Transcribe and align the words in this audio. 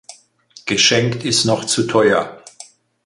Geschenkt 0.65 1.25
ist 1.25 1.45
noch 1.45 1.63
zu 1.65 1.83
teuer. 1.83 2.41